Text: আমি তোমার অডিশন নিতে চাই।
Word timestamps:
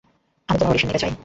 আমি 0.49 0.57
তোমার 0.59 0.71
অডিশন 0.71 0.87
নিতে 0.87 1.01
চাই। 1.03 1.13